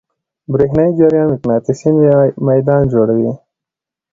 برېښنایی 0.53 0.97
جریان 0.99 1.27
مقناطیسي 1.33 1.89
میدان 2.47 2.81
جوړوي. 2.93 3.31